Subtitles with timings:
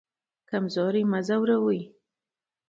[0.49, 1.81] کمزوری مه ځوروئ